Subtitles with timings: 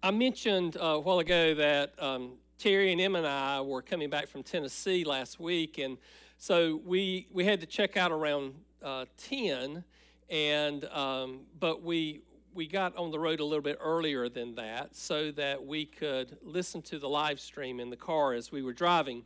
[0.00, 4.08] I mentioned uh, a while ago that um, Terry and Em and I were coming
[4.08, 5.98] back from Tennessee last week, and
[6.36, 9.82] so we we had to check out around uh, ten,
[10.30, 12.20] and um, but we
[12.54, 16.38] we got on the road a little bit earlier than that so that we could
[16.42, 19.24] listen to the live stream in the car as we were driving,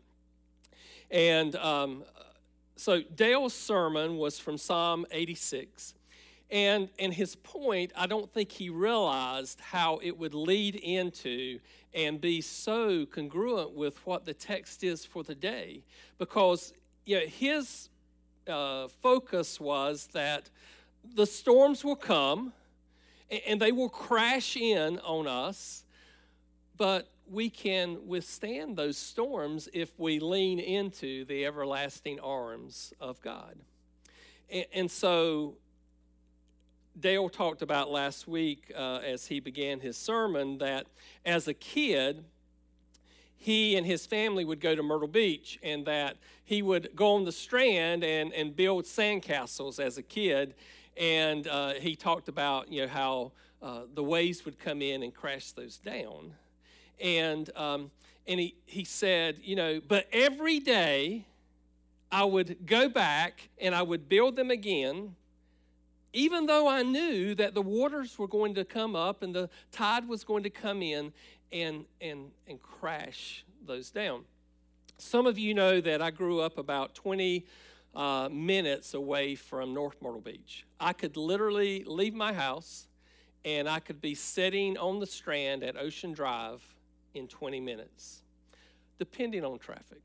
[1.10, 2.02] and um,
[2.76, 5.92] so Dale's sermon was from Psalm eighty six.
[6.52, 11.58] And, and his point, I don't think he realized how it would lead into
[11.94, 15.82] and be so congruent with what the text is for the day.
[16.18, 16.74] Because
[17.06, 17.88] you know, his
[18.46, 20.50] uh, focus was that
[21.14, 22.52] the storms will come
[23.30, 25.84] and, and they will crash in on us,
[26.76, 33.56] but we can withstand those storms if we lean into the everlasting arms of God.
[34.50, 35.56] And, and so
[36.98, 40.86] Dale talked about last week uh, as he began his sermon that
[41.24, 42.24] as a kid,
[43.36, 47.24] he and his family would go to Myrtle Beach and that he would go on
[47.24, 50.54] the strand and, and build sandcastles as a kid.
[50.96, 55.14] And uh, he talked about you know, how uh, the waves would come in and
[55.14, 56.34] crash those down.
[57.00, 57.90] And, um,
[58.26, 61.24] and he, he said, you know, but every day
[62.12, 65.16] I would go back and I would build them again
[66.12, 70.08] even though I knew that the waters were going to come up and the tide
[70.08, 71.12] was going to come in
[71.50, 74.24] and, and, and crash those down.
[74.98, 77.46] Some of you know that I grew up about 20
[77.94, 80.66] uh, minutes away from North Myrtle Beach.
[80.78, 82.88] I could literally leave my house
[83.44, 86.62] and I could be sitting on the strand at Ocean Drive
[87.14, 88.22] in 20 minutes,
[88.98, 90.00] depending on traffic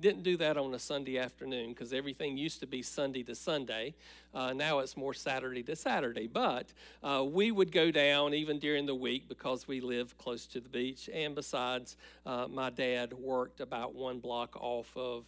[0.00, 3.94] didn't do that on a Sunday afternoon because everything used to be Sunday to Sunday.
[4.34, 6.26] Uh, now it's more Saturday to Saturday.
[6.26, 10.60] But uh, we would go down even during the week because we live close to
[10.60, 11.08] the beach.
[11.12, 15.24] And besides, uh, my dad worked about one block off of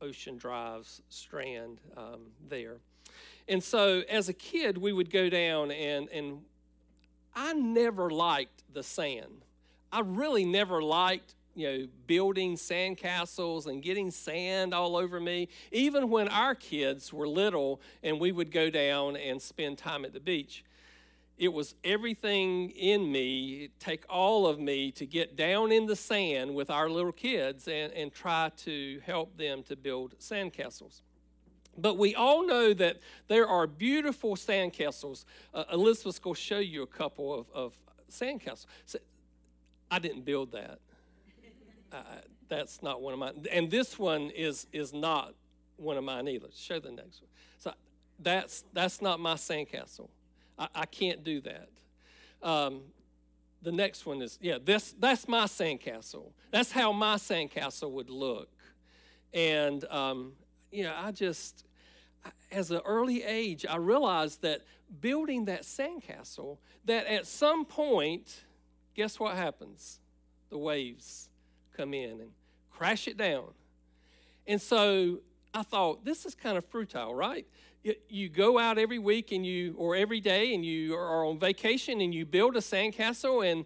[0.00, 2.78] Ocean Drive's strand um, there.
[3.48, 6.40] And so as a kid, we would go down, and, and
[7.34, 9.44] I never liked the sand.
[9.92, 15.48] I really never liked you know, building sandcastles and getting sand all over me.
[15.72, 20.12] Even when our kids were little and we would go down and spend time at
[20.12, 20.64] the beach,
[21.36, 26.54] it was everything in me, take all of me to get down in the sand
[26.54, 31.02] with our little kids and, and try to help them to build sandcastles.
[31.76, 35.24] But we all know that there are beautiful sandcastles.
[35.52, 37.74] Uh, Elizabeth's going to show you a couple of, of
[38.08, 38.66] sandcastles.
[38.86, 38.98] So,
[39.90, 40.78] I didn't build that
[42.48, 43.46] that's not one of mine.
[43.50, 45.34] And this one is is not
[45.76, 46.48] one of mine either.
[46.54, 47.30] Show the next one.
[47.58, 47.72] So
[48.18, 50.08] that's that's not my sandcastle.
[50.58, 51.68] I, I can't do that.
[52.42, 52.82] Um,
[53.62, 54.58] the next one is yeah.
[54.62, 56.32] This that's my sandcastle.
[56.50, 58.50] That's how my sandcastle would look.
[59.32, 60.32] And um,
[60.70, 61.64] you know, I just
[62.50, 64.62] as an early age, I realized that
[65.00, 68.44] building that sandcastle, that at some point,
[68.94, 70.00] guess what happens?
[70.50, 71.30] The waves
[71.76, 72.30] come in and
[72.70, 73.44] crash it down.
[74.46, 75.20] And so
[75.52, 77.46] I thought, this is kind of futile, right?
[78.08, 82.00] You go out every week and you, or every day, and you are on vacation
[82.00, 83.64] and you build a sandcastle, and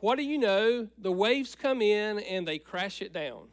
[0.00, 0.88] what do you know?
[0.98, 3.48] The waves come in and they crash it down.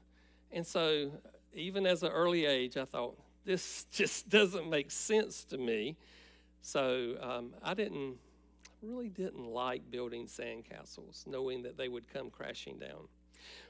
[0.52, 1.12] And so,
[1.54, 5.98] even as an early age, I thought, this just doesn't make sense to me.
[6.62, 8.16] So, um, I didn't,
[8.82, 13.08] really didn't like building sandcastles, knowing that they would come crashing down.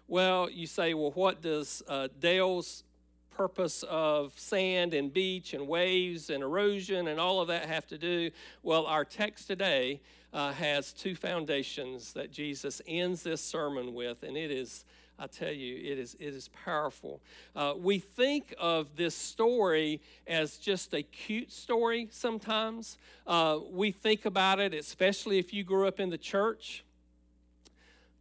[0.07, 2.83] Well, you say, well, what does uh, Dale's
[3.31, 7.97] purpose of sand and beach and waves and erosion and all of that have to
[7.97, 8.29] do?
[8.61, 10.01] Well, our text today
[10.31, 14.85] uh, has two foundations that Jesus ends this sermon with, and it is.
[15.17, 17.21] I tell you, it is, it is powerful.
[17.55, 22.97] Uh, we think of this story as just a cute story sometimes.
[23.25, 26.83] Uh, we think about it, especially if you grew up in the church.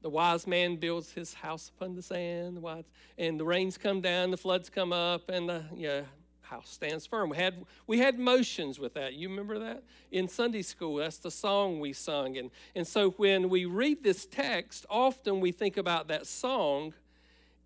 [0.05, 2.85] The wise man builds his house upon the sand, wise,
[3.17, 6.03] and the rains come down, the floods come up, and the yeah,
[6.43, 7.31] house stands firm.
[7.31, 9.15] We had we had motions with that.
[9.15, 10.97] You remember that in Sunday school?
[10.97, 15.53] That's the song we sung, and and so when we read this text, often we
[15.53, 16.93] think about that song,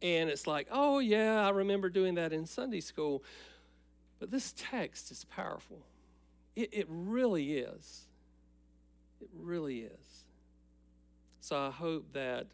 [0.01, 3.25] and it's like, oh yeah, I remember doing that in Sunday school.
[4.21, 5.81] But this text is powerful.
[6.55, 8.07] It, it really is.
[9.21, 10.08] It really is.
[11.49, 12.49] So I hope that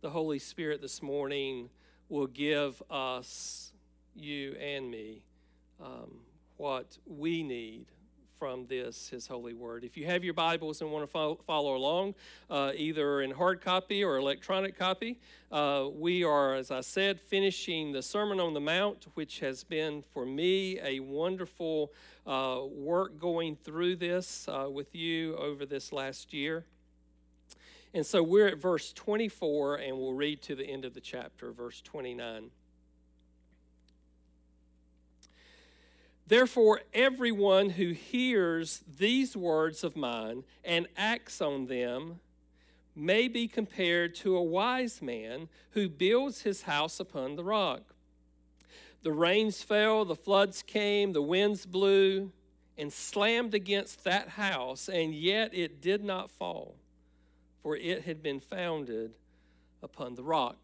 [0.00, 1.68] the Holy Spirit this morning
[2.08, 3.74] will give us,
[4.14, 5.20] you and me,
[5.78, 6.20] um,
[6.56, 7.88] what we need
[8.38, 9.84] from this, His holy word.
[9.84, 12.14] If you have your Bibles and want to follow, follow along,
[12.48, 15.20] uh, either in hard copy or electronic copy,
[15.50, 20.02] uh, we are, as I said, finishing the Sermon on the Mount, which has been
[20.14, 21.92] for me a wonderful
[22.26, 26.64] uh, work going through this uh, with you over this last year.
[27.94, 31.52] And so we're at verse 24, and we'll read to the end of the chapter,
[31.52, 32.50] verse 29.
[36.26, 42.20] Therefore, everyone who hears these words of mine and acts on them
[42.94, 47.94] may be compared to a wise man who builds his house upon the rock.
[49.02, 52.32] The rains fell, the floods came, the winds blew
[52.78, 56.76] and slammed against that house, and yet it did not fall,
[57.62, 59.12] for it had been founded
[59.82, 60.56] upon the rock.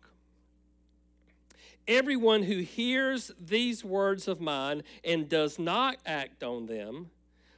[1.86, 7.10] Everyone who hears these words of mine and does not act on them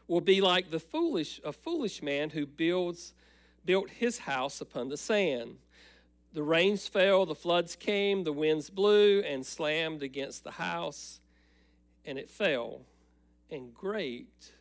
[0.07, 3.15] will be like the foolish a foolish man who builds
[3.65, 5.57] built his house upon the sand.
[6.33, 11.21] The rains fell, the floods came, the winds blew and slammed against the house,
[12.05, 12.83] and it fell,
[13.51, 14.53] and great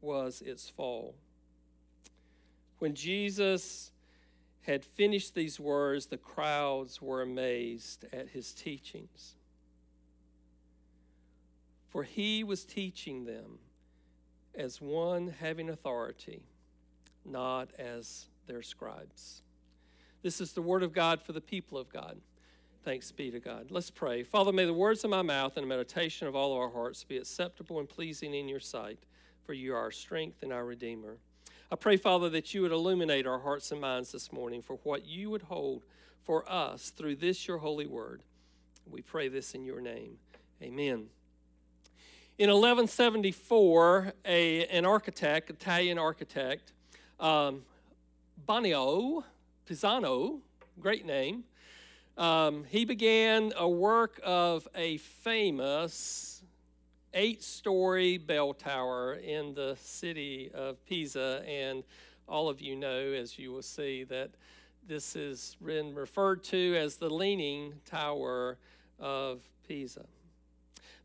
[0.00, 1.16] was its fall.
[2.78, 3.90] When Jesus
[4.68, 9.34] had finished these words, the crowds were amazed at his teachings.
[11.88, 13.60] For he was teaching them
[14.54, 16.42] as one having authority,
[17.24, 19.40] not as their scribes.
[20.22, 22.18] This is the word of God for the people of God.
[22.84, 23.70] Thanks be to God.
[23.70, 24.22] Let's pray.
[24.22, 27.04] Father, may the words of my mouth and the meditation of all of our hearts
[27.04, 28.98] be acceptable and pleasing in your sight,
[29.46, 31.16] for you are our strength and our Redeemer.
[31.70, 35.04] I pray, Father, that you would illuminate our hearts and minds this morning for what
[35.06, 35.84] you would hold
[36.22, 38.22] for us through this, your holy word.
[38.90, 40.16] We pray this in your name.
[40.62, 41.08] Amen.
[42.38, 46.72] In 1174, a, an architect, Italian architect,
[47.20, 47.64] um,
[48.48, 49.24] Bonanno
[49.68, 50.40] Pisano,
[50.80, 51.44] great name,
[52.16, 56.37] um, he began a work of a famous
[57.14, 61.42] eight story bell tower in the city of Pisa.
[61.46, 61.84] And
[62.28, 64.30] all of you know, as you will see, that
[64.86, 68.58] this has been referred to as the Leaning Tower
[68.98, 70.04] of Pisa.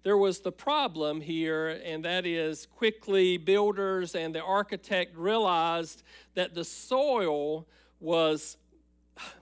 [0.03, 6.03] There was the problem here, and that is quickly builders and the architect realized
[6.33, 7.65] that the soil
[8.01, 8.57] was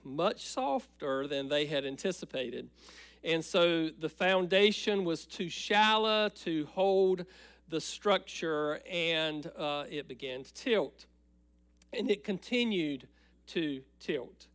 [0.04, 2.68] much softer than they had anticipated.
[3.24, 7.24] And so the foundation was too shallow to hold
[7.68, 11.06] the structure, and uh, it began to tilt.
[11.92, 13.06] And it continued
[13.48, 14.48] to tilt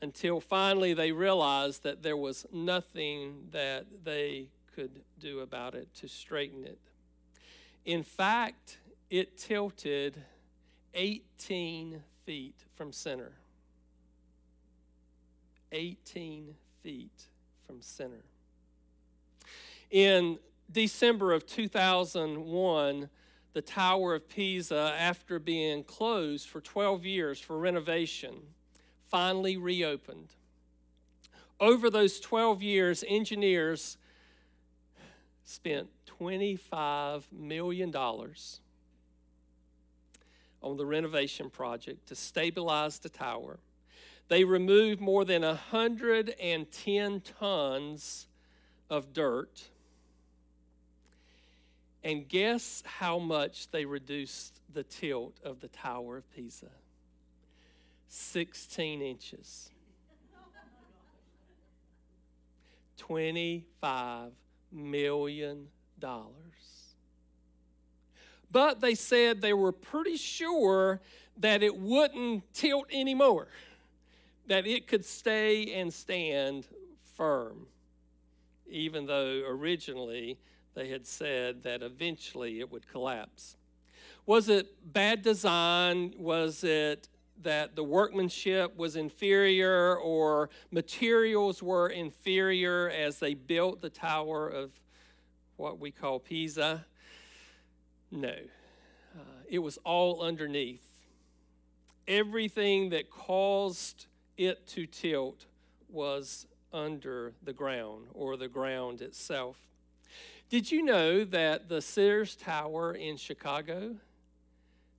[0.00, 6.08] until finally they realized that there was nothing that they could do about it to
[6.08, 6.78] straighten it.
[7.84, 8.78] In fact,
[9.10, 10.22] it tilted
[10.94, 13.32] 18 feet from center.
[15.70, 17.26] 18 feet
[17.72, 18.22] from center.
[19.90, 20.38] In
[20.70, 23.08] December of 2001,
[23.54, 28.34] the Tower of Pisa, after being closed for 12 years for renovation,
[29.08, 30.34] finally reopened.
[31.58, 33.96] Over those 12 years, engineers
[35.42, 35.88] spent
[36.20, 38.36] $25 million on
[40.76, 43.60] the renovation project to stabilize the tower
[44.32, 48.26] they removed more than 110 tons
[48.88, 49.64] of dirt.
[52.02, 56.70] And guess how much they reduced the tilt of the Tower of Pisa?
[58.08, 59.68] 16 inches.
[62.98, 64.30] $25
[64.72, 65.68] million.
[68.50, 71.02] But they said they were pretty sure
[71.36, 73.48] that it wouldn't tilt anymore
[74.46, 76.66] that it could stay and stand
[77.16, 77.66] firm,
[78.66, 80.38] even though originally
[80.74, 83.56] they had said that eventually it would collapse.
[84.26, 86.14] Was it bad design?
[86.18, 87.08] Was it
[87.42, 94.70] that the workmanship was inferior or materials were inferior as they built the tower of
[95.56, 96.84] what we call Pisa?
[98.10, 98.34] No.
[99.14, 100.86] Uh, it was all underneath.
[102.06, 104.06] Everything that caused
[104.46, 105.46] it to tilt
[105.88, 109.56] was under the ground or the ground itself.
[110.48, 113.96] Did you know that the Sears Tower in Chicago,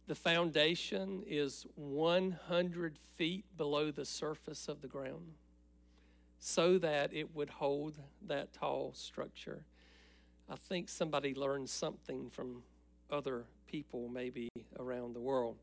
[0.07, 5.33] the foundation is 100 feet below the surface of the ground
[6.39, 7.97] so that it would hold
[8.27, 9.63] that tall structure?
[10.49, 12.63] I think somebody learned something from
[13.11, 15.57] other people, maybe around the world.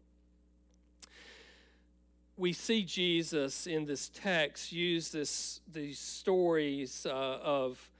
[2.41, 7.11] We see Jesus in this text use this, these stories uh,
[7.43, 7.91] of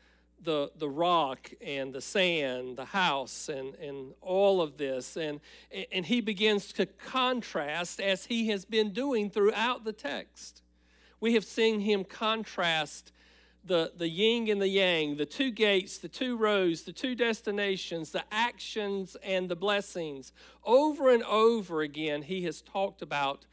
[0.43, 5.19] the, the rock and the sand, the house, and, and all of this.
[5.19, 5.41] And,
[5.93, 10.63] and he begins to contrast as he has been doing throughout the text.
[11.21, 13.13] We have seen him contrast
[13.63, 18.11] the, the yin and the yang, the two gates, the two roads, the two destinations,
[18.11, 20.33] the actions and the blessings.
[20.65, 23.45] Over and over again, he has talked about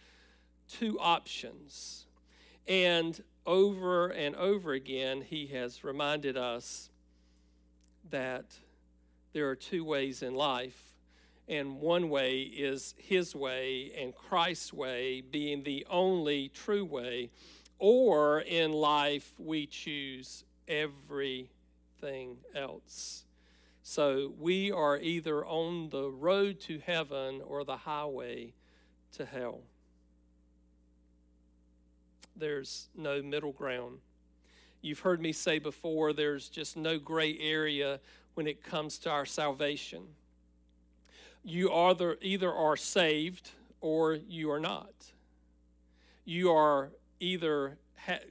[0.68, 2.06] two options.
[2.68, 6.90] And over and over again, he has reminded us
[8.10, 8.46] that
[9.34, 10.96] there are two ways in life.
[11.48, 17.30] And one way is his way, and Christ's way being the only true way
[17.80, 23.24] or in life we choose everything else.
[23.84, 28.54] So we are either on the road to heaven or the highway
[29.14, 29.62] to hell.
[32.38, 34.00] There's no middle ground.
[34.82, 38.00] You've heard me say before, there's just no gray area
[38.36, 40.04] when it comes to our salvation.
[41.44, 43.52] You either, either are saved
[43.82, 44.94] or you are not.
[46.26, 47.78] You are either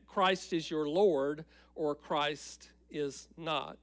[0.06, 1.44] Christ is your Lord
[1.74, 3.78] or Christ is not.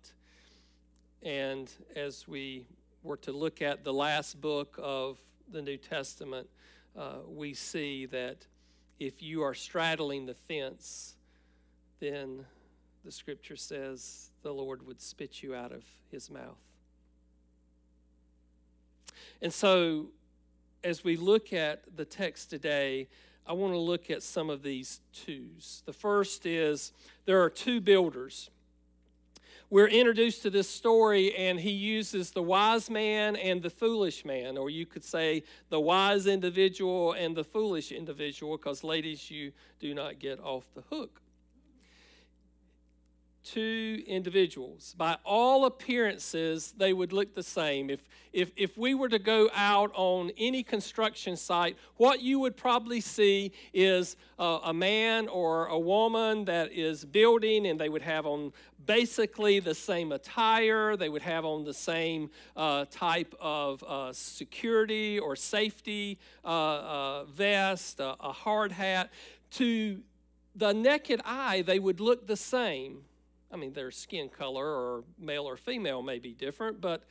[1.22, 2.68] And as we
[3.04, 5.20] were to look at the last book of
[5.52, 6.48] the New Testament,
[6.98, 8.48] uh, we see that
[9.00, 11.16] if you are straddling the fence,
[12.00, 12.46] then
[13.04, 16.58] the scripture says the Lord would spit you out of his mouth.
[19.42, 20.08] And so,
[20.84, 23.08] as we look at the text today,
[23.46, 25.84] I want to look at some of these twos.
[25.86, 26.94] The first is
[27.26, 28.50] there are two builders.
[29.74, 34.56] We're introduced to this story, and he uses the wise man and the foolish man,
[34.56, 39.96] or you could say the wise individual and the foolish individual, because ladies, you do
[39.96, 41.23] not get off the hook
[43.44, 44.96] two individuals.
[44.98, 47.90] By all appearances, they would look the same.
[47.90, 52.56] If, if, if we were to go out on any construction site, what you would
[52.56, 58.02] probably see is a, a man or a woman that is building, and they would
[58.02, 58.54] have on
[58.86, 65.20] basically the same attire, they would have on the same uh, type of uh, security
[65.20, 69.10] or safety uh, uh vest, a hard hat.
[69.52, 70.00] To
[70.56, 73.04] the naked eye, they would look the same
[73.54, 77.04] I mean, their skin color or male or female may be different, but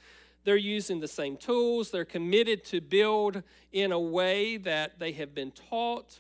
[0.43, 1.93] they're using the same tools.
[1.93, 6.19] They're committed to build in a way that they have been taught.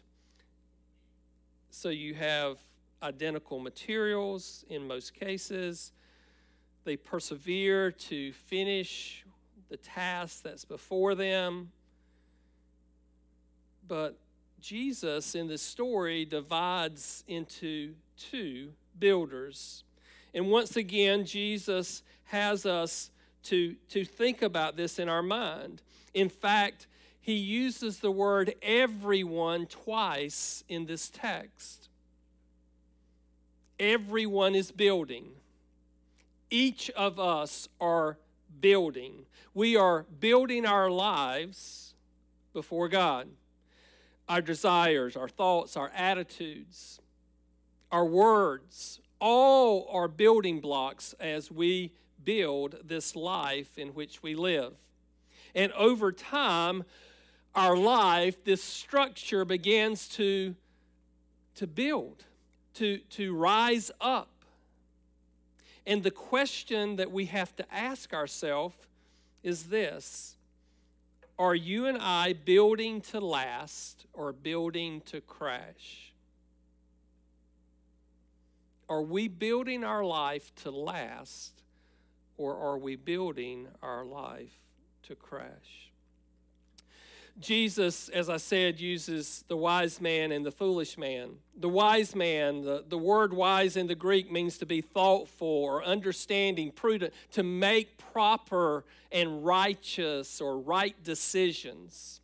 [1.70, 2.58] So you have
[3.02, 5.90] identical materials in most cases.
[6.84, 9.24] They persevere to finish
[9.70, 11.72] the task that's before them.
[13.88, 14.18] But
[14.60, 19.82] Jesus in this story divides into two builders.
[20.34, 23.10] And once again, Jesus has us
[23.44, 25.82] to, to think about this in our mind.
[26.14, 26.86] In fact,
[27.20, 31.88] he uses the word everyone twice in this text.
[33.78, 35.30] Everyone is building.
[36.50, 38.18] Each of us are
[38.60, 39.26] building.
[39.54, 41.94] We are building our lives
[42.52, 43.28] before God.
[44.28, 47.00] Our desires, our thoughts, our attitudes,
[47.90, 51.92] our words, all are building blocks as we
[52.24, 54.74] build this life in which we live.
[55.54, 56.82] And over time,
[57.54, 60.56] our life, this structure begins to,
[61.54, 62.24] to build,
[62.74, 64.44] to, to rise up.
[65.86, 68.74] And the question that we have to ask ourselves
[69.44, 70.36] is this
[71.38, 76.11] Are you and I building to last or building to crash?
[78.88, 81.62] Are we building our life to last,
[82.36, 84.58] or are we building our life
[85.04, 85.92] to crash?
[87.40, 91.30] Jesus, as I said, uses the wise man and the foolish man.
[91.56, 95.82] The wise man, the, the word wise in the Greek means to be thoughtful or
[95.82, 102.20] understanding, prudent, to make proper and righteous or right decisions.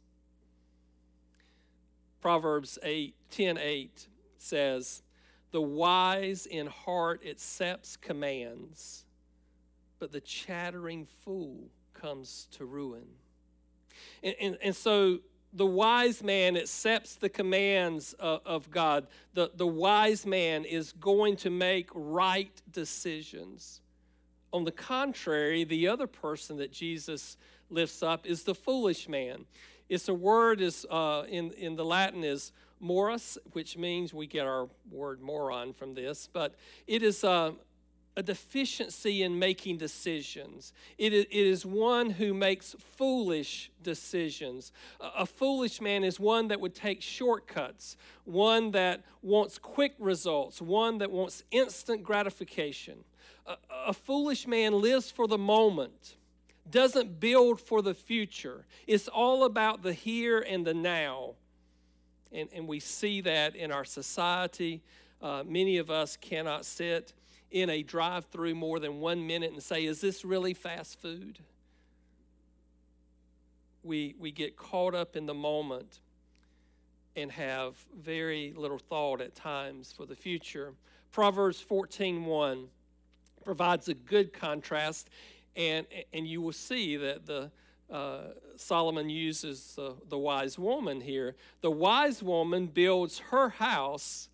[2.20, 5.02] Proverbs 8, 10 8 says,
[5.50, 9.04] the wise in heart accepts commands,
[9.98, 13.06] but the chattering fool comes to ruin.
[14.22, 15.18] And, and, and so
[15.52, 19.06] the wise man accepts the commands of, of God.
[19.34, 23.80] The, the wise man is going to make right decisions.
[24.52, 27.36] On the contrary, the other person that Jesus
[27.70, 29.46] lifts up is the foolish man.
[29.88, 32.52] It's a word is uh, in in the Latin is
[32.82, 36.54] morus, which means we get our word moron from this, but
[36.86, 37.52] it is uh,
[38.16, 40.72] a deficiency in making decisions.
[40.98, 44.72] It is one who makes foolish decisions.
[45.00, 50.98] A foolish man is one that would take shortcuts, one that wants quick results, one
[50.98, 53.04] that wants instant gratification.
[53.46, 53.56] A,
[53.86, 56.16] a foolish man lives for the moment,
[56.68, 58.66] doesn't build for the future.
[58.88, 61.34] It's all about the here and the now.
[62.32, 64.82] And, and we see that in our society.
[65.20, 67.12] Uh, many of us cannot sit
[67.50, 71.38] in a drive through more than one minute and say, Is this really fast food?
[73.82, 76.00] We, we get caught up in the moment
[77.16, 80.74] and have very little thought at times for the future.
[81.10, 82.66] Proverbs 14:1
[83.44, 85.08] provides a good contrast,
[85.56, 87.50] and, and you will see that the
[87.90, 88.18] uh,
[88.56, 91.36] Solomon uses the, the wise woman here.
[91.60, 94.28] The wise woman builds her house,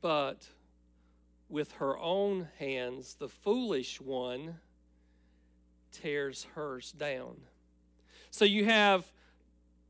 [0.00, 0.48] but
[1.48, 4.56] with her own hands, the foolish one
[5.90, 7.36] tears hers down.
[8.30, 9.10] So you have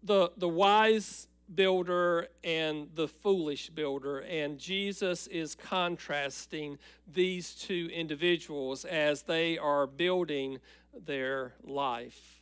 [0.03, 6.79] the, the wise builder and the foolish builder, and Jesus is contrasting
[7.11, 10.59] these two individuals as they are building
[11.05, 12.41] their life.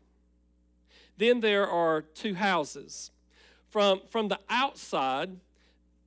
[1.17, 3.11] Then there are two houses.
[3.71, 5.37] From, from the outside,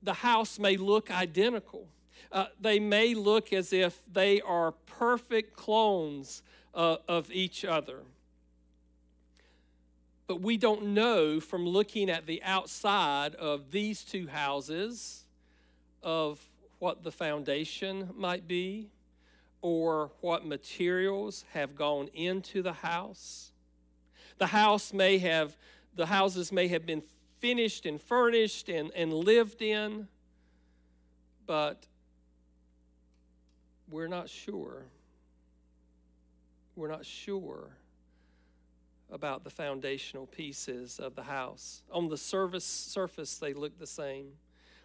[0.02, 1.88] the house may look identical
[2.32, 6.42] uh, they may look as if they are perfect clones
[6.74, 8.00] uh, of each other.
[10.26, 15.24] But we don't know from looking at the outside of these two houses
[16.02, 16.40] of
[16.78, 18.90] what the foundation might be
[19.62, 23.52] or what materials have gone into the house.
[24.38, 25.56] The house may have,
[25.94, 27.02] the houses may have been
[27.40, 30.08] finished and furnished and, and lived in,
[31.46, 31.86] but
[33.90, 34.84] we're not sure.
[36.76, 37.70] We're not sure
[39.10, 41.82] about the foundational pieces of the house.
[41.90, 44.32] On the surface, surface they look the same.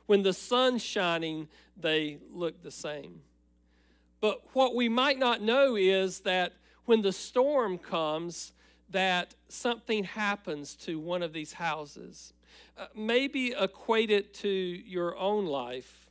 [0.08, 3.22] When the sun's shining, they look the same.
[4.26, 6.54] But what we might not know is that
[6.86, 8.54] when the storm comes,
[8.90, 12.34] that something happens to one of these houses.
[12.76, 16.10] Uh, maybe equate it to your own life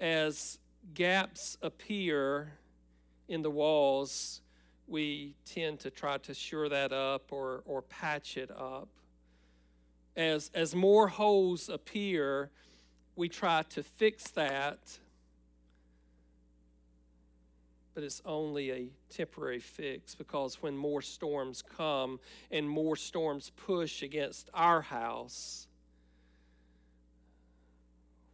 [0.00, 0.58] as
[0.94, 2.54] gaps appear
[3.28, 4.40] in the walls,
[4.86, 8.88] we tend to try to shore that up or, or patch it up.
[10.16, 12.48] As, as more holes appear,
[13.16, 14.78] we try to fix that,
[17.98, 22.20] but it's only a temporary fix because when more storms come
[22.52, 25.66] and more storms push against our house,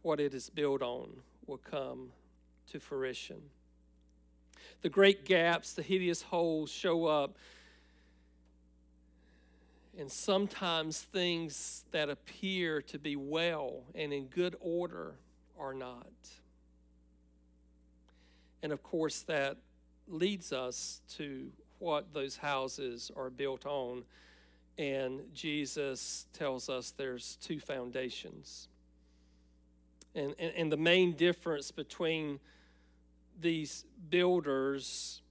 [0.03, 1.09] what it is built on
[1.47, 2.11] will come
[2.71, 3.41] to fruition.
[4.83, 7.35] The great gaps, the hideous holes show up.
[9.97, 15.15] And sometimes things that appear to be well and in good order
[15.57, 16.05] are not.
[18.63, 19.57] And of course, that
[20.07, 24.03] leads us to what those houses are built on.
[24.77, 28.67] And Jesus tells us there's two foundations.
[30.13, 32.39] And, and, and the main difference between
[33.39, 35.21] these builders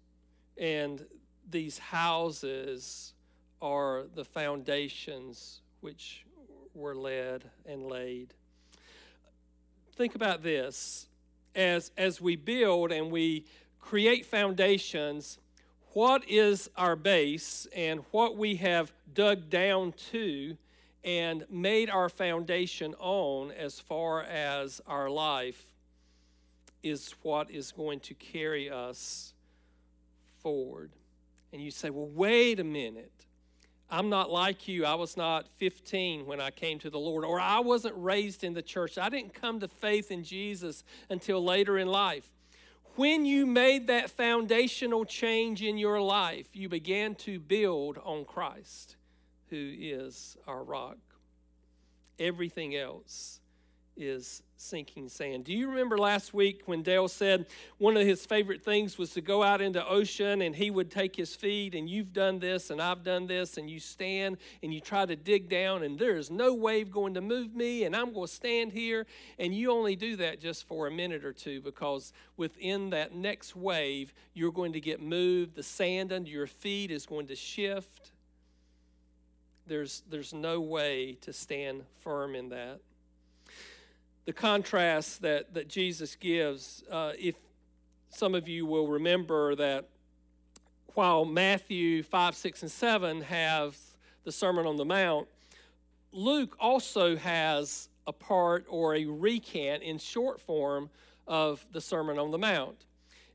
[0.59, 1.05] and
[1.51, 3.15] these houses
[3.61, 6.25] are the foundations which
[6.75, 8.35] were led and laid.
[9.97, 11.07] Think about this.
[11.55, 13.45] As, as we build and we
[13.81, 15.39] create foundations,
[15.93, 20.57] what is our base and what we have dug down to
[21.05, 25.67] and made our foundation on as far as our life
[26.83, 29.35] is what is going to carry us
[30.43, 30.91] forward.
[31.53, 33.13] And you say, well, wait a minute.
[33.91, 34.85] I'm not like you.
[34.85, 38.55] I was not 15 when I came to the Lord, or I wasn't raised in
[38.55, 38.99] the church.
[38.99, 42.29] I didn't come to faith in Jesus until later in life.
[42.97, 48.97] When you made that foundational change in your life, you began to build on Christ,
[49.51, 50.99] who is our rock.
[52.19, 53.41] Everything else
[53.97, 55.45] is sinking sand.
[55.45, 57.47] Do you remember last week when Dale said
[57.79, 61.15] one of his favorite things was to go out into ocean and he would take
[61.15, 64.81] his feet and you've done this and I've done this and you stand and you
[64.81, 68.27] try to dig down and there's no wave going to move me and I'm going
[68.27, 69.07] to stand here
[69.39, 73.55] and you only do that just for a minute or two because within that next
[73.55, 78.13] wave you're going to get moved, the sand under your feet is going to shift.
[79.67, 82.81] There's, there's no way to stand firm in that
[84.25, 87.37] the contrast that, that Jesus gives, uh, if
[88.09, 89.89] some of you will remember that
[90.95, 93.77] while Matthew 5, 6, and 7 have
[94.25, 95.29] the Sermon on the Mount,
[96.13, 100.89] Luke also has a part or a recant in short form
[101.27, 102.87] of the Sermon on the Mount.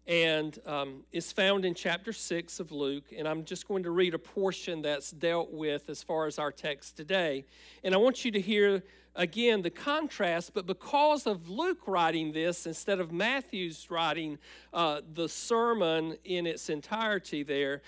[0.07, 3.05] And um, it's found in chapter 6 of Luke.
[3.15, 6.51] And I'm just going to read a portion that's dealt with as far as our
[6.51, 7.45] text today.
[7.83, 8.83] And I want you to hear
[9.15, 14.39] again the contrast, but because of Luke writing this instead of Matthew's writing
[14.73, 17.81] uh, the sermon in its entirety there,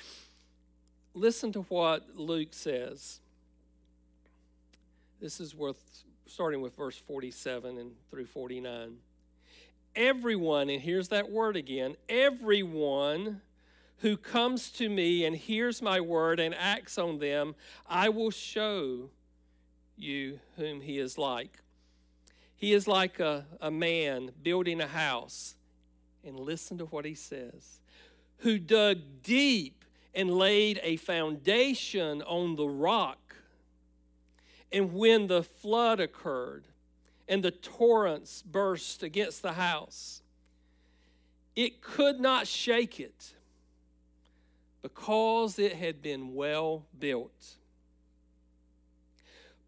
[1.14, 3.20] listen to what Luke says.
[5.20, 8.98] This is worth starting with verse 47 and through 49.
[9.96, 13.42] Everyone, and here's that word again everyone
[13.98, 17.54] who comes to me and hears my word and acts on them,
[17.88, 19.12] I will show
[19.96, 21.60] you whom he is like.
[22.56, 25.56] He is like a, a man building a house,
[26.24, 27.80] and listen to what he says,
[28.38, 33.36] who dug deep and laid a foundation on the rock.
[34.72, 36.66] And when the flood occurred
[37.28, 40.22] and the torrents burst against the house,
[41.56, 43.34] it could not shake it
[44.82, 47.56] because it had been well built.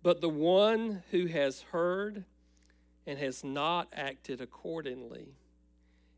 [0.01, 2.25] But the one who has heard
[3.05, 5.27] and has not acted accordingly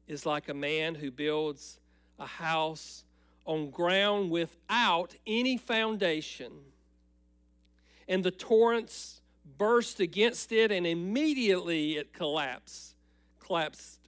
[0.08, 1.80] is like a man who builds
[2.20, 3.04] a house
[3.46, 6.52] on ground without any foundation.
[8.08, 9.22] And the torrents
[9.58, 12.96] burst against it, and immediately it collapsed.
[13.40, 14.00] Collapsed,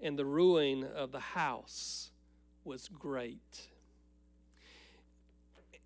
[0.00, 2.10] and the ruin of the house
[2.64, 3.68] was great.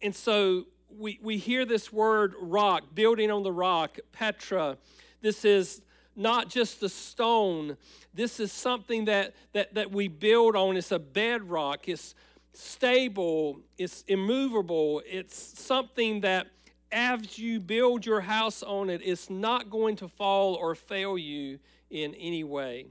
[0.01, 4.77] And so we, we hear this word rock, building on the rock, Petra.
[5.21, 5.83] This is
[6.17, 7.77] not just the stone.
[8.13, 10.77] This is something that, that, that we build on.
[10.77, 11.89] It's a bedrock.
[11.89, 12.15] It's
[12.53, 13.61] stable.
[13.79, 15.03] It's immovable.
[15.07, 16.49] It's something that
[16.95, 21.59] as you build your house on it, it's not going to fall or fail you
[21.91, 22.87] in any way.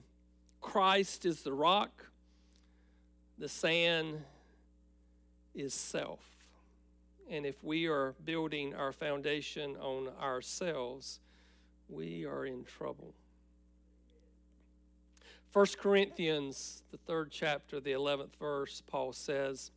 [0.62, 2.08] Christ is the rock.
[3.38, 4.22] The sand
[5.56, 6.20] is self.
[7.30, 11.22] And if we are building our foundation on ourselves,
[11.88, 13.14] we are in trouble.
[15.54, 19.72] 1 Corinthians, the third chapter, the 11th verse, Paul says,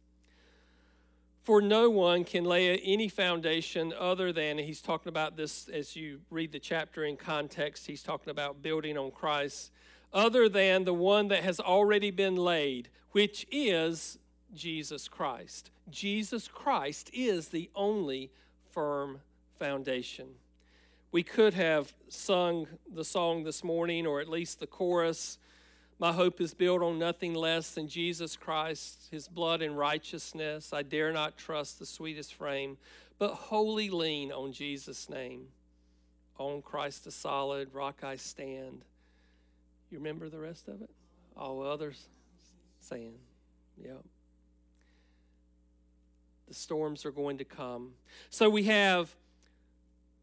[1.46, 6.22] For no one can lay any foundation other than, he's talking about this as you
[6.28, 9.70] read the chapter in context, he's talking about building on Christ,
[10.12, 14.18] other than the one that has already been laid, which is
[14.56, 15.70] Jesus Christ.
[15.88, 18.32] Jesus Christ is the only
[18.72, 19.20] firm
[19.56, 20.26] foundation.
[21.12, 25.38] We could have sung the song this morning, or at least the chorus.
[25.98, 30.72] My hope is built on nothing less than Jesus Christ, his blood and righteousness.
[30.72, 32.76] I dare not trust the sweetest frame,
[33.18, 35.48] but wholly lean on Jesus' name.
[36.38, 38.84] On Christ the solid rock I stand.
[39.90, 40.90] You remember the rest of it?
[41.34, 42.08] All others,
[42.80, 43.14] saying,
[43.82, 44.04] Yep
[46.46, 47.92] the storms are going to come.
[48.30, 49.14] So we have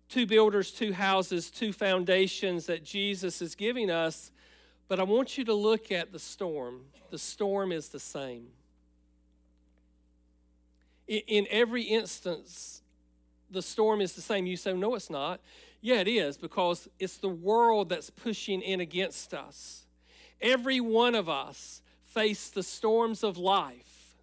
[0.10, 4.32] two builders, two houses, two foundations that Jesus is giving us.
[4.94, 6.82] But I want you to look at the storm.
[7.10, 8.50] The storm is the same.
[11.08, 12.84] In every instance,
[13.50, 14.46] the storm is the same.
[14.46, 15.42] You say, no, it's not.
[15.82, 19.88] Yeah, it is, because it's the world that's pushing in against us.
[20.40, 24.16] Every one of us face the storms of life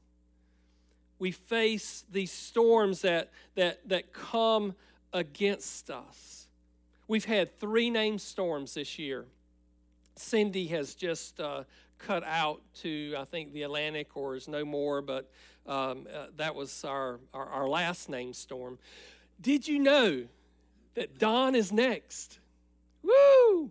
[1.18, 4.76] we face these storms that, that, that come
[5.12, 6.46] against us.
[7.09, 9.26] We've had three named storms this year.
[10.20, 11.64] Cindy has just uh,
[11.98, 15.30] cut out to, I think, the Atlantic or is no more, but
[15.66, 18.78] um, uh, that was our, our, our last named storm.
[19.40, 20.24] Did you know
[20.94, 22.38] that Don is next?
[23.02, 23.70] Woo!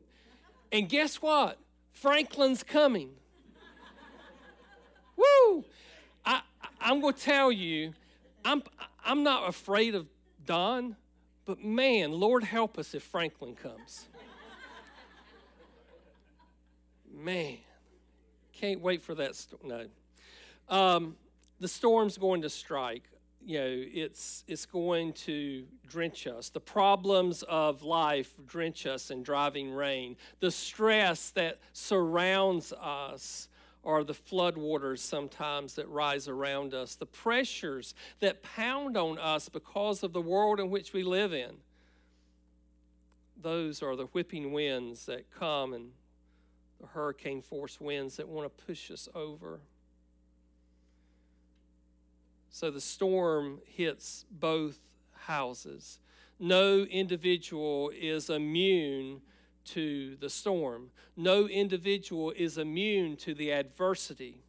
[0.72, 1.58] And guess what?
[1.92, 3.12] Franklin's coming.
[5.16, 5.66] Woo!
[6.26, 6.42] I,
[6.80, 7.94] I'm going to tell you,
[8.44, 8.64] I'm,
[9.06, 10.08] I'm not afraid of
[10.46, 10.96] Don,
[11.46, 14.08] but man, Lord help us if Franklin comes.
[17.20, 17.58] Man,
[18.54, 19.36] can't wait for that.
[19.36, 19.88] St- no.
[20.70, 21.18] Um,
[21.60, 23.04] the storm's going to strike.
[23.46, 26.50] You know, it's, it's going to drench us.
[26.50, 30.16] The problems of life drench us in driving rain.
[30.40, 33.50] The stress that surrounds us
[33.84, 40.04] are the floodwaters sometimes that rise around us, the pressures that pound on us because
[40.04, 41.58] of the world in which we live in.
[43.42, 45.92] Those are the whipping winds that come and
[46.80, 49.60] the hurricane force winds that want to push us over.
[52.50, 54.80] So the storm hits both
[55.14, 56.00] houses.
[56.40, 59.22] No individual is immune
[59.66, 60.90] to the storm.
[61.16, 64.42] No individual is immune to the adversity.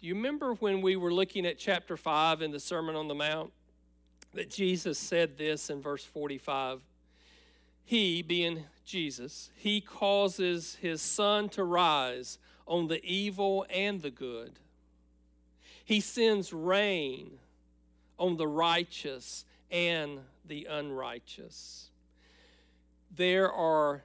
[0.00, 3.14] Do you remember when we were looking at chapter 5 in the Sermon on the
[3.14, 3.52] Mount?
[4.34, 6.80] That Jesus said this in verse 45.
[7.86, 14.58] He, being Jesus, he causes his sun to rise on the evil and the good.
[15.84, 17.38] He sends rain
[18.18, 21.90] on the righteous and the unrighteous.
[23.14, 24.02] There are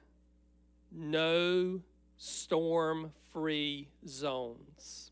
[0.92, 1.80] no
[2.18, 5.10] storm free zones.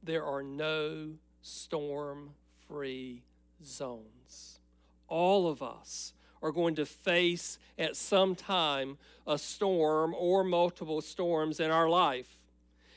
[0.00, 2.30] There are no storm
[2.68, 3.22] free
[3.64, 4.60] zones.
[5.08, 11.60] All of us are going to face at some time a storm or multiple storms
[11.60, 12.36] in our life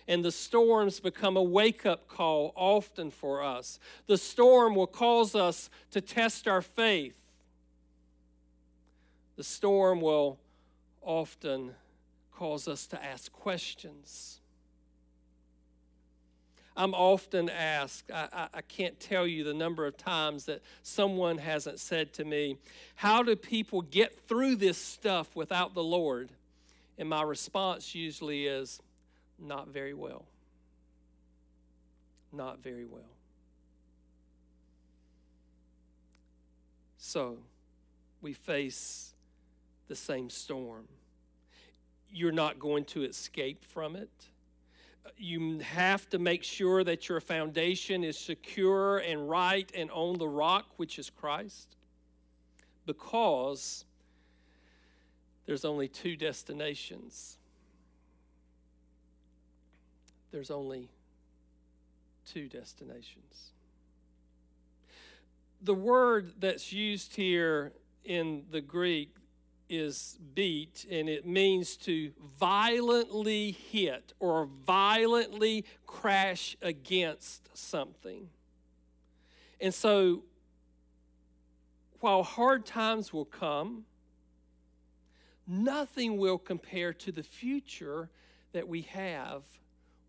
[0.09, 3.79] and the storms become a wake up call often for us.
[4.07, 7.13] The storm will cause us to test our faith.
[9.35, 10.39] The storm will
[11.03, 11.75] often
[12.33, 14.38] cause us to ask questions.
[16.79, 21.37] I'm often asked, I, I, I, can't tell you the number of times that someone
[21.37, 22.55] hasn't said to me,
[22.95, 26.29] How do people get through this stuff without the Lord?
[26.97, 28.81] And my response usually is,
[29.37, 30.23] not very well.
[32.31, 33.11] Not very well.
[36.97, 37.39] So,
[38.21, 39.13] we face
[39.89, 40.87] the same storm.
[42.09, 44.09] You're not going to escape from it.
[45.17, 50.27] You have to make sure that your foundation is secure and right and on the
[50.27, 51.75] rock, which is Christ,
[52.85, 53.85] because
[55.45, 57.39] there's only two destinations
[60.31, 60.89] there's only
[62.25, 63.51] two destinations.
[65.61, 67.73] The word that's used here
[68.05, 69.13] in the Greek
[69.69, 78.29] is beat, and it means to violently hit or violently crash against something.
[79.61, 80.23] And so,
[81.99, 83.85] while hard times will come,
[85.47, 88.09] nothing will compare to the future
[88.53, 89.43] that we have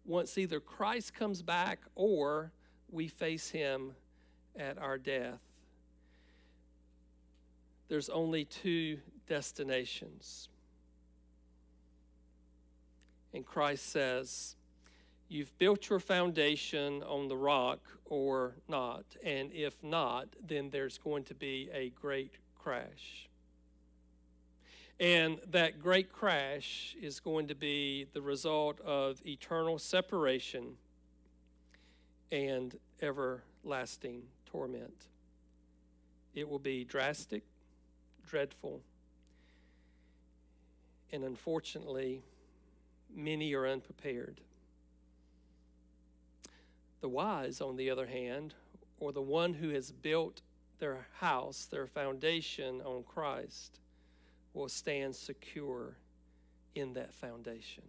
[0.05, 2.53] once either Christ comes back or
[2.91, 3.93] we face him
[4.57, 5.41] at our death.
[7.89, 8.99] There's only two
[9.31, 10.49] destinations.
[13.33, 14.57] And Christ says,
[15.29, 19.05] You've built your foundation on the rock or not.
[19.25, 23.29] And if not, then there's going to be a great crash.
[24.99, 30.73] And that great crash is going to be the result of eternal separation
[32.33, 35.07] and everlasting torment.
[36.35, 37.45] It will be drastic,
[38.27, 38.81] dreadful,
[41.13, 42.23] and unfortunately,
[43.15, 44.41] many are unprepared.
[47.01, 48.55] The wise, on the other hand,
[48.99, 50.43] or the one who has built
[50.79, 53.79] their house, their foundation on Christ,
[54.53, 55.97] will stand secure
[56.75, 57.85] in that foundation.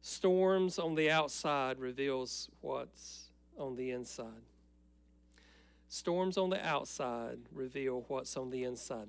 [0.00, 4.42] Storms on the outside reveals what's on the inside.
[5.88, 9.08] Storms on the outside reveal what's on the inside.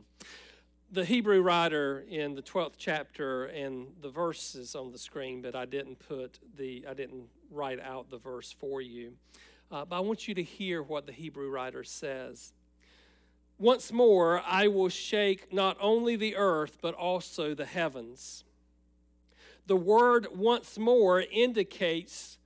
[0.94, 5.66] The Hebrew writer in the 12th chapter and the verses on the screen, but I
[5.66, 9.14] didn't put the I didn't write out the verse for you.
[9.72, 12.54] Uh, but I want you to hear what the Hebrew writer says.
[13.58, 18.44] Once more, I will shake not only the earth, but also the heavens.
[19.66, 22.38] The word once more indicates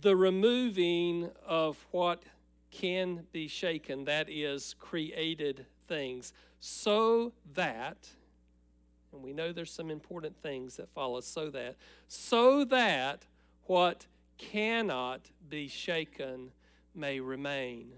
[0.00, 2.22] the removing of what
[2.70, 8.08] can be shaken, that is, created things, so that,
[9.12, 11.76] and we know there's some important things that follow, so that,
[12.08, 13.26] so that
[13.66, 14.06] what
[14.38, 16.50] cannot be shaken
[16.94, 17.92] may remain.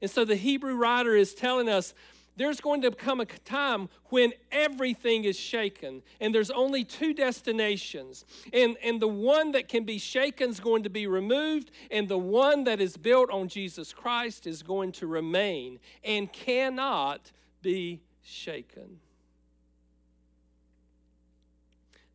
[0.00, 1.94] And so the Hebrew writer is telling us
[2.38, 8.24] there's going to come a time when everything is shaken and there's only two destinations
[8.52, 12.18] and, and the one that can be shaken is going to be removed and the
[12.18, 17.32] one that is built on jesus christ is going to remain and cannot
[17.68, 18.98] be shaken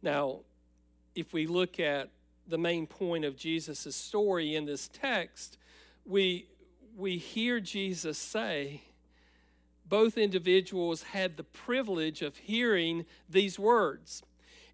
[0.01, 0.39] now
[1.13, 2.09] if we look at
[2.47, 5.59] the main point of jesus' story in this text
[6.05, 6.47] we
[6.97, 8.81] we hear jesus say
[9.93, 14.23] both individuals had the privilege of hearing these words.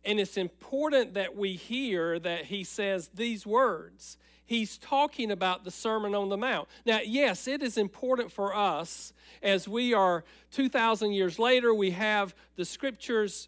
[0.06, 4.18] And it's important that we hear that he says these words.
[4.50, 6.68] He's talking about the Sermon on the Mount.
[6.84, 12.34] Now, yes, it is important for us as we are 2,000 years later, we have
[12.56, 13.48] the scriptures.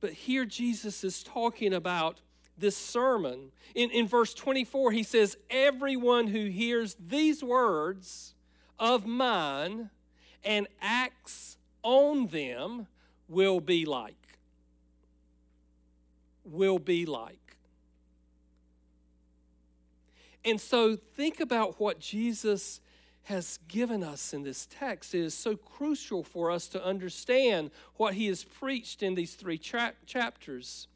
[0.00, 2.20] But here Jesus is talking about
[2.58, 3.52] this sermon.
[3.76, 8.34] In, in verse 24, he says, Everyone who hears these words
[8.76, 9.90] of mine
[10.42, 12.88] and acts on them
[13.28, 14.16] will be like.
[16.44, 17.41] Will be like.
[20.44, 22.80] And so think about what Jesus
[23.24, 25.14] has given us in this text.
[25.14, 29.58] It is so crucial for us to understand what he has preached in these three
[29.58, 30.88] tra- chapters.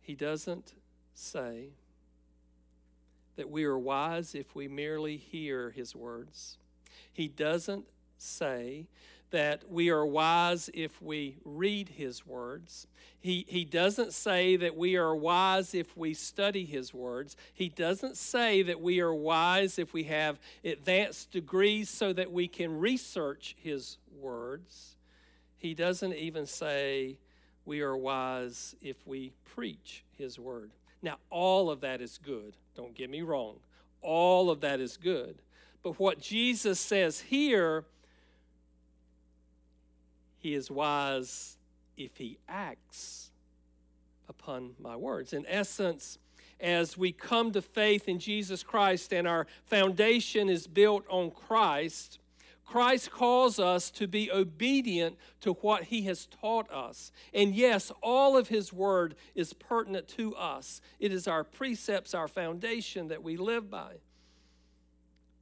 [0.00, 0.72] He doesn't
[1.14, 1.70] say,
[3.36, 6.58] that we are wise if we merely hear his words.
[7.12, 7.86] He doesn't
[8.18, 8.86] say
[9.32, 12.86] that we are wise if we read his words.
[13.20, 17.36] He, he doesn't say that we are wise if we study his words.
[17.52, 22.48] He doesn't say that we are wise if we have advanced degrees so that we
[22.48, 24.96] can research his words.
[25.56, 27.18] He doesn't even say
[27.64, 30.70] we are wise if we preach his word.
[31.02, 32.56] Now, all of that is good.
[32.74, 33.56] Don't get me wrong.
[34.00, 35.40] All of that is good.
[35.82, 37.84] But what Jesus says here,
[40.42, 41.56] he is wise
[41.96, 43.30] if he acts
[44.28, 45.32] upon my words.
[45.32, 46.18] In essence,
[46.58, 52.18] as we come to faith in Jesus Christ and our foundation is built on Christ,
[52.64, 57.12] Christ calls us to be obedient to what he has taught us.
[57.32, 60.80] And yes, all of his word is pertinent to us.
[60.98, 63.98] It is our precepts, our foundation that we live by.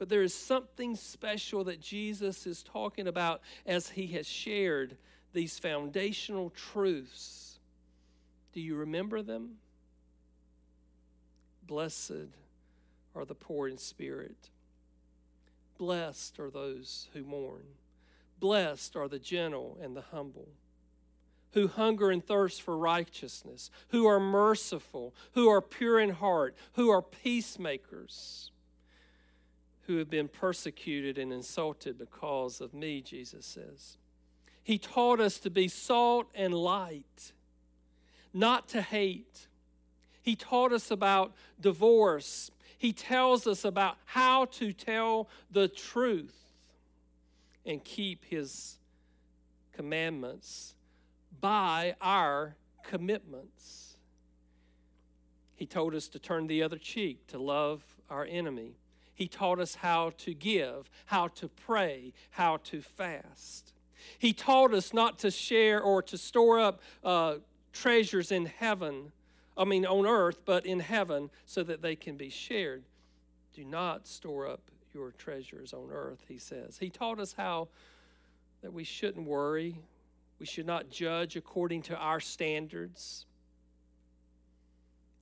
[0.00, 4.96] But there is something special that Jesus is talking about as he has shared
[5.34, 7.58] these foundational truths.
[8.54, 9.56] Do you remember them?
[11.66, 12.30] Blessed
[13.14, 14.48] are the poor in spirit
[15.76, 17.64] Blessed are those who mourn.
[18.38, 20.48] Blessed are the gentle and the humble,
[21.52, 26.90] who hunger and thirst for righteousness, who are merciful, who are pure in heart, who
[26.90, 28.50] are peacemakers,
[29.90, 33.96] who have been persecuted and insulted because of me, Jesus says.
[34.62, 37.32] He taught us to be salt and light,
[38.32, 39.48] not to hate.
[40.22, 42.50] He taught us about divorce
[42.80, 46.34] he tells us about how to tell the truth
[47.66, 48.78] and keep his
[49.72, 50.74] commandments
[51.42, 53.98] by our commitments.
[55.56, 58.78] He told us to turn the other cheek, to love our enemy.
[59.20, 63.72] He taught us how to give, how to pray, how to fast.
[64.18, 67.34] He taught us not to share or to store up uh,
[67.72, 69.12] treasures in heaven
[69.60, 72.82] I mean, on earth, but in heaven, so that they can be shared.
[73.52, 74.62] Do not store up
[74.94, 76.78] your treasures on earth, he says.
[76.78, 77.68] He taught us how
[78.62, 79.76] that we shouldn't worry,
[80.38, 83.26] we should not judge according to our standards,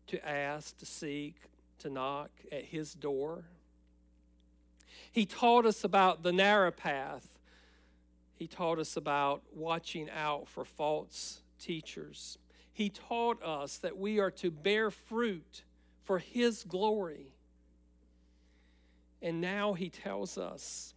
[0.07, 1.35] to ask, to seek,
[1.81, 3.45] to knock at his door.
[5.11, 7.39] He taught us about the narrow path.
[8.35, 12.39] He taught us about watching out for false teachers.
[12.73, 15.65] He taught us that we are to bear fruit
[16.05, 17.33] for His glory.
[19.21, 20.95] And now He tells us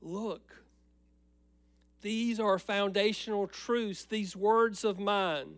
[0.00, 0.62] look,
[2.02, 5.56] these are foundational truths, these words of mine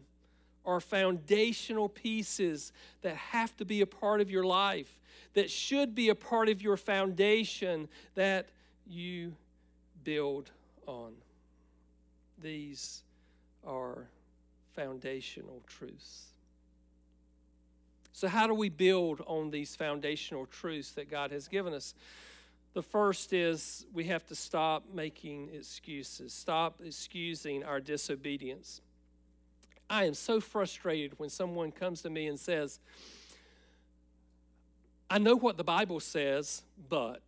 [0.69, 5.01] are foundational pieces that have to be a part of your life,
[5.33, 8.51] that should be a part of your foundation that
[8.87, 9.35] you
[10.05, 10.51] build
[10.87, 11.15] on.
[12.41, 13.03] These
[13.67, 14.09] are
[14.77, 16.27] foundational truths.
[18.13, 21.95] So, how do we build on these foundational truths that God has given us?
[22.75, 28.83] The first is we have to stop making excuses, stop excusing our disobedience.
[29.91, 32.79] I am so frustrated when someone comes to me and says,
[35.11, 37.23] I know what the Bible says, but.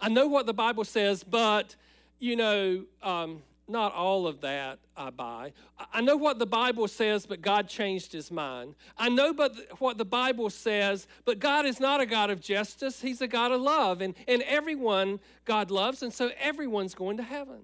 [0.00, 1.76] I know what the Bible says, but,
[2.18, 5.52] you know, um, not all of that I buy.
[5.92, 8.74] I know what the Bible says, but God changed his mind.
[8.98, 13.00] I know but what the Bible says, but God is not a God of justice.
[13.00, 14.00] He's a God of love.
[14.00, 17.60] And, and everyone God loves, and so everyone's going to heaven.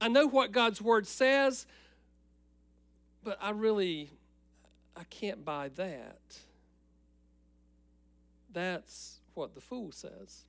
[0.00, 1.66] I know what God's word says,
[3.22, 4.10] but I really
[4.96, 6.18] I can't buy that.
[8.52, 10.44] That's what the fool says.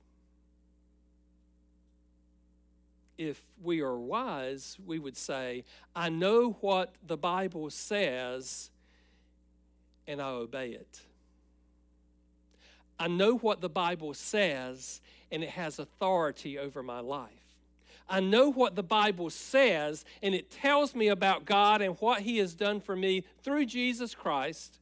[3.16, 8.70] If we are wise, we would say, I know what the Bible says
[10.06, 11.00] and I obey it.
[12.98, 15.00] I know what the Bible says
[15.30, 17.41] and it has authority over my life.
[18.08, 22.38] I know what the Bible says and it tells me about God and what He
[22.38, 24.78] has done for me through Jesus Christ,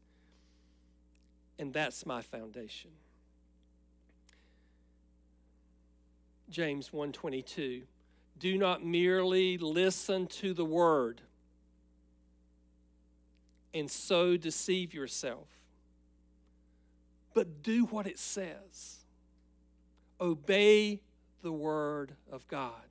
[1.58, 2.90] and that's my foundation.
[6.50, 7.82] James 1:22
[8.38, 11.20] Do not merely listen to the word
[13.72, 15.46] and so deceive yourself
[17.34, 19.04] but do what it says
[20.20, 21.00] obey
[21.42, 22.89] the word of God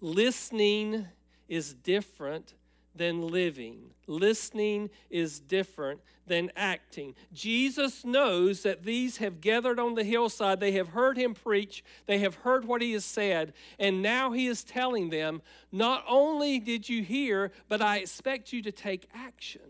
[0.00, 1.06] listening
[1.48, 2.54] is different
[2.96, 3.90] than living.
[4.06, 7.14] Listening is different than acting.
[7.32, 10.60] Jesus knows that these have gathered on the hillside.
[10.60, 14.46] They have heard him preach, they have heard what he has said, and now he
[14.46, 19.60] is telling them, Not only did you hear, but I expect you to take action.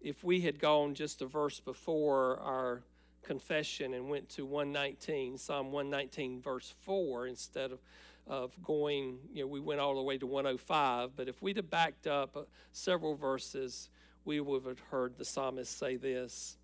[0.00, 2.82] If we had gone just a verse before our
[3.22, 7.78] confession and went to 119, Psalm 119, verse 4, instead of
[8.26, 11.70] of going, you know, we went all the way to 105, but if we'd have
[11.70, 12.42] backed up uh,
[12.72, 13.88] several verses,
[14.24, 16.56] we would have heard the psalmist say this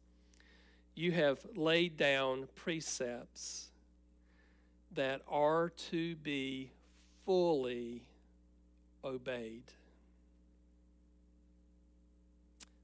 [0.95, 3.69] You have laid down precepts
[4.95, 6.71] that are to be
[7.27, 8.03] fully
[9.05, 9.65] obeyed.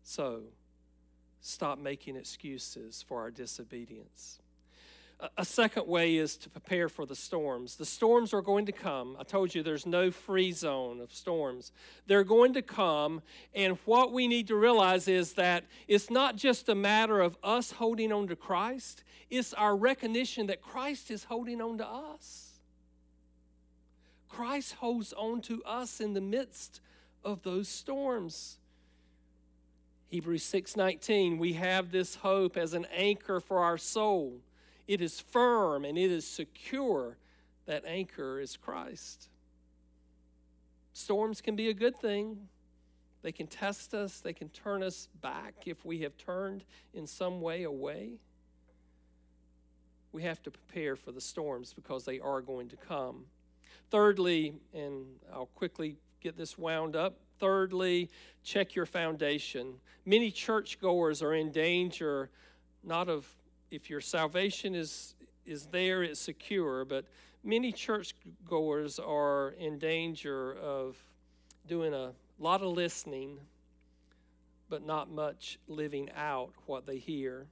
[0.02, 0.42] So,
[1.44, 4.38] stop making excuses for our disobedience.
[5.36, 7.76] A second way is to prepare for the storms.
[7.76, 9.16] The storms are going to come.
[9.18, 11.70] I told you there's no free zone of storms.
[12.06, 13.22] They're going to come,
[13.54, 17.72] and what we need to realize is that it's not just a matter of us
[17.72, 22.60] holding on to Christ, it's our recognition that Christ is holding on to us.
[24.28, 26.80] Christ holds on to us in the midst
[27.22, 28.58] of those storms.
[30.14, 34.40] Hebrews 6:19 we have this hope as an anchor for our soul
[34.86, 37.16] it is firm and it is secure.
[37.66, 39.28] That anchor is Christ.
[40.92, 42.48] Storms can be a good thing.
[43.22, 46.62] They can test us, they can turn us back if we have turned
[46.92, 48.20] in some way away.
[50.12, 53.24] We have to prepare for the storms because they are going to come.
[53.90, 57.16] Thirdly, and I'll quickly get this wound up.
[57.38, 58.10] Thirdly,
[58.42, 59.74] check your foundation.
[60.04, 62.30] Many churchgoers are in danger
[62.86, 63.26] not of
[63.70, 65.14] if your salvation is
[65.46, 66.84] is there, it's secure.
[66.84, 67.06] But
[67.42, 70.96] many churchgoers are in danger of
[71.66, 73.38] doing a lot of listening,
[74.68, 77.46] but not much living out what they hear.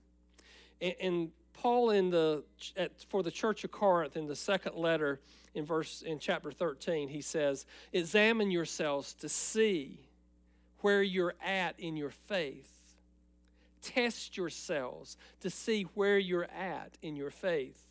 [0.81, 2.45] And, and Paul in the
[2.77, 5.21] at, for the church of Corinth in the second letter
[5.55, 10.01] in verse in chapter 13 he says examine yourselves to see
[10.81, 12.73] where you're at in your faith
[13.83, 17.83] Test yourselves to see where you're at in your faith.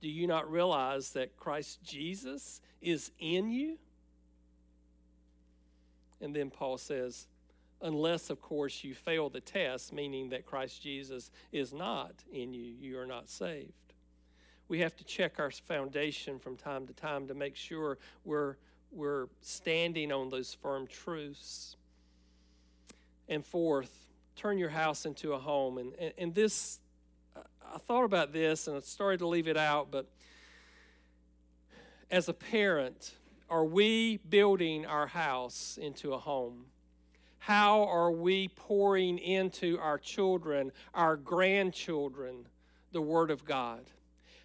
[0.00, 3.76] Do you not realize that Christ Jesus is in you?
[6.22, 7.26] And then Paul says,
[7.82, 12.72] unless, of course, you fail the test, meaning that Christ Jesus is not in you,
[12.80, 13.72] you are not saved.
[14.68, 18.56] We have to check our foundation from time to time to make sure we're,
[18.90, 21.76] we're standing on those firm truths.
[23.28, 24.06] And fourth,
[24.36, 25.78] turn your house into a home.
[25.78, 26.80] And, and, and this,
[27.74, 30.06] I thought about this and I started to leave it out, but
[32.10, 33.12] as a parent,
[33.50, 36.66] are we building our house into a home?
[37.38, 42.46] How are we pouring into our children, our grandchildren,
[42.92, 43.84] the Word of God?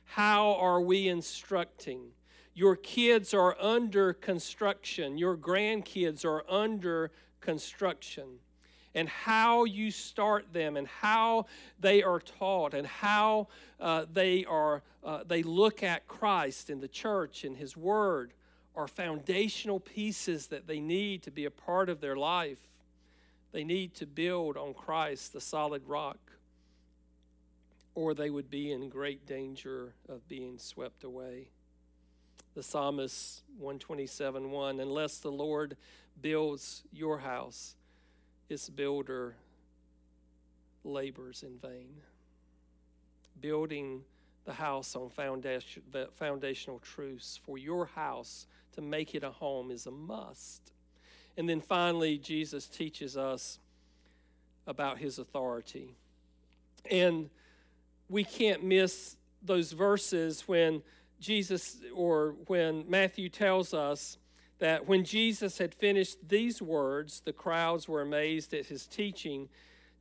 [0.06, 2.12] How are we instructing?
[2.54, 8.40] Your kids are under construction, your grandkids are under construction.
[8.96, 11.48] And how you start them and how
[11.80, 13.48] they are taught and how
[13.80, 18.34] uh, they are uh, they look at christ in the church and his word
[18.76, 22.60] are foundational pieces that they need to be a part of their life.
[23.52, 26.18] They need to build on Christ, the solid rock,
[27.96, 31.50] or they would be in great danger of being swept away.
[32.56, 35.78] The psalmist 127 1 Unless the Lord
[36.22, 37.76] builds your house,
[38.50, 39.36] its builder
[40.84, 42.02] labors in vain.
[43.40, 44.04] Building
[44.46, 45.82] the house on foundation,
[46.16, 50.74] foundational truths for your house to make it a home is a must.
[51.38, 53.60] And then finally, Jesus teaches us
[54.68, 55.96] about his authority.
[56.90, 57.30] And
[58.14, 60.84] we can't miss those verses when
[61.20, 64.20] Jesus or when Matthew tells us
[64.60, 69.50] that when Jesus had finished these words, the crowds were amazed at his teaching,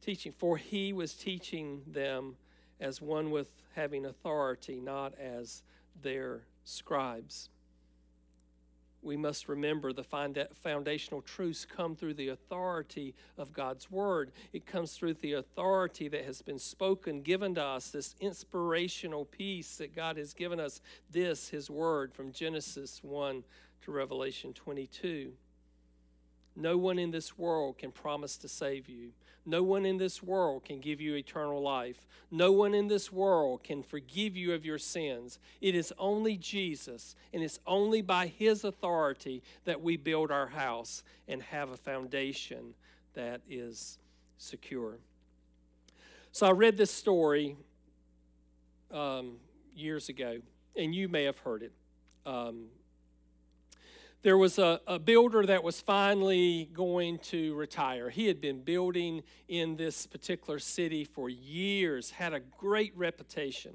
[0.02, 2.36] teaching, for he was teaching them
[2.80, 5.62] as one with having authority, not as
[6.02, 7.48] their scribes
[9.02, 14.30] we must remember the foundational truths come through the authority of God's Word.
[14.52, 19.76] It comes through the authority that has been spoken, given to us, this inspirational piece
[19.76, 20.80] that God has given us,
[21.10, 23.42] this, His Word, from Genesis 1
[23.82, 25.32] to Revelation 22.
[26.54, 29.12] No one in this world can promise to save you.
[29.44, 32.06] No one in this world can give you eternal life.
[32.30, 35.38] No one in this world can forgive you of your sins.
[35.60, 41.02] It is only Jesus, and it's only by His authority that we build our house
[41.26, 42.74] and have a foundation
[43.14, 43.98] that is
[44.38, 44.98] secure.
[46.30, 47.56] So I read this story
[48.90, 49.36] um,
[49.74, 50.38] years ago,
[50.76, 51.72] and you may have heard it.
[52.24, 52.66] Um,
[54.22, 58.08] there was a, a builder that was finally going to retire.
[58.08, 63.74] He had been building in this particular city for years, had a great reputation.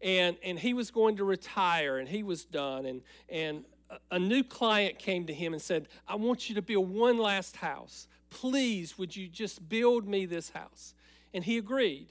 [0.00, 2.86] And, and he was going to retire and he was done.
[2.86, 3.64] And, and
[4.10, 7.56] a new client came to him and said, I want you to build one last
[7.56, 8.06] house.
[8.30, 10.94] Please, would you just build me this house?
[11.32, 12.08] And he agreed.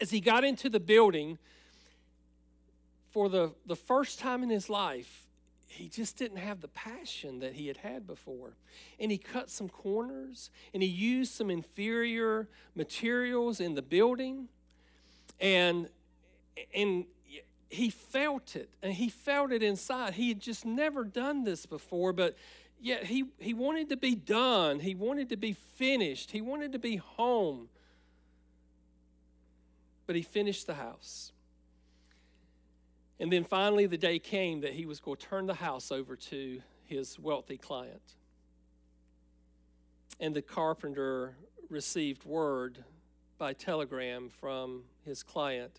[0.00, 1.38] As he got into the building,
[3.10, 5.26] for the, the first time in his life,
[5.72, 8.56] he just didn't have the passion that he had had before.
[9.00, 14.48] And he cut some corners and he used some inferior materials in the building.
[15.40, 15.88] And,
[16.74, 17.06] and
[17.70, 20.14] he felt it and he felt it inside.
[20.14, 22.36] He had just never done this before, but
[22.78, 24.80] yet he, he wanted to be done.
[24.80, 26.32] He wanted to be finished.
[26.32, 27.68] He wanted to be home.
[30.06, 31.31] But he finished the house.
[33.22, 36.16] And then finally, the day came that he was going to turn the house over
[36.16, 38.02] to his wealthy client.
[40.18, 41.36] And the carpenter
[41.68, 42.82] received word
[43.38, 45.78] by telegram from his client.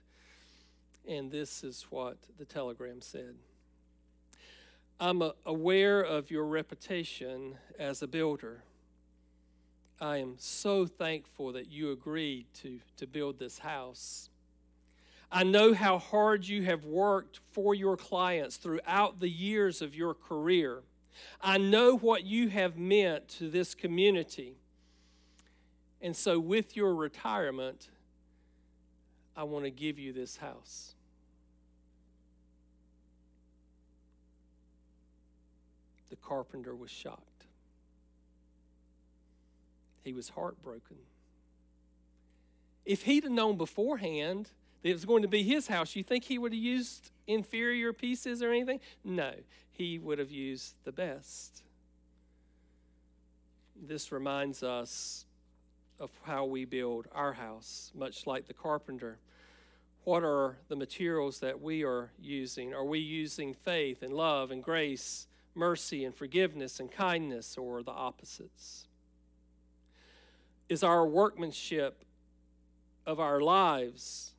[1.06, 3.36] And this is what the telegram said
[4.98, 8.64] I'm aware of your reputation as a builder.
[10.00, 14.30] I am so thankful that you agreed to, to build this house.
[15.36, 20.14] I know how hard you have worked for your clients throughout the years of your
[20.14, 20.84] career.
[21.42, 24.58] I know what you have meant to this community.
[26.02, 27.90] And so, with your retirement,
[29.36, 30.94] I want to give you this house.
[36.12, 37.48] The carpenter was shocked.
[40.04, 40.98] He was heartbroken.
[42.86, 44.52] If he'd have known beforehand
[44.84, 48.44] it was going to be his house, you think he would have used inferior pieces
[48.44, 48.80] or anything?
[49.04, 49.34] No,
[49.72, 51.64] he would have used the best.
[53.82, 55.26] This reminds us
[56.00, 59.20] of how we build our house, much like the carpenter.
[60.04, 62.74] What are the materials that we are using?
[62.74, 67.92] Are we using faith and love and grace, mercy and forgiveness and kindness, or the
[67.92, 68.88] opposites?
[70.68, 72.04] Is our workmanship
[73.06, 74.33] of our lives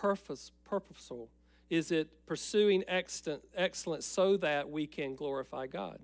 [0.00, 1.28] purpose, purposeful?
[1.70, 5.98] Is it pursuing excellence so that we can glorify God?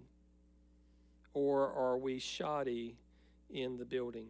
[1.35, 2.97] Or are we shoddy
[3.51, 4.29] in the building?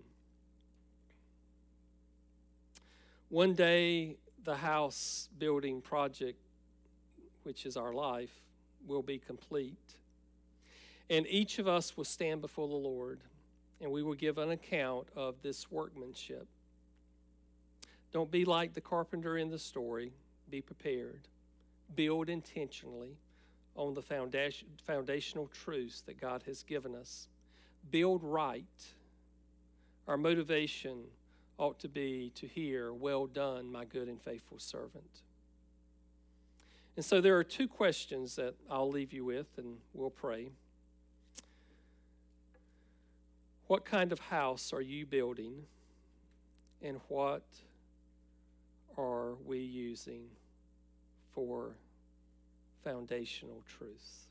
[3.29, 6.39] One day, the house building project,
[7.45, 8.33] which is our life,
[8.87, 9.77] will be complete.
[11.09, 13.21] And each of us will stand before the Lord
[13.81, 16.47] and we will give an account of this workmanship.
[18.13, 20.13] Don't be like the carpenter in the story.
[20.49, 21.29] Be prepared.
[21.95, 23.17] Build intentionally
[23.77, 27.29] on the foundation, foundational truths that God has given us.
[27.91, 28.65] Build right.
[30.09, 31.05] Our motivation
[31.57, 35.23] ought to be to hear, Well done, my good and faithful servant.
[36.97, 40.51] And so there are two questions that I'll leave you with, and we'll pray.
[43.69, 45.65] What kind of house are you building?
[46.83, 47.45] And what
[48.97, 50.27] are we using
[51.35, 51.71] for
[52.85, 54.27] foundational truths?